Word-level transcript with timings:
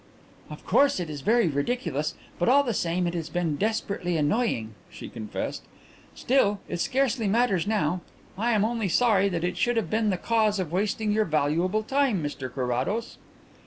"Of 0.49 0.65
course 0.65 0.99
it 0.99 1.11
is 1.11 1.21
very 1.21 1.47
ridiculous, 1.47 2.15
but 2.39 2.49
all 2.49 2.63
the 2.63 2.73
same 2.73 3.05
it 3.05 3.13
has 3.13 3.29
been 3.29 3.55
desperately 3.55 4.17
annoying," 4.17 4.73
she 4.89 5.07
confessed. 5.07 5.61
"Still, 6.15 6.59
it 6.67 6.79
scarcely 6.79 7.27
matters 7.27 7.67
now. 7.67 8.01
I 8.35 8.53
am 8.53 8.65
only 8.65 8.89
sorry 8.89 9.29
that 9.29 9.43
it 9.43 9.57
should 9.57 9.77
have 9.77 9.91
been 9.91 10.09
the 10.09 10.17
cause 10.17 10.59
of 10.59 10.71
wasting 10.71 11.11
your 11.11 11.25
valuable 11.25 11.83
time, 11.83 12.23
Mr 12.23 12.51
Carrados." 12.51 13.19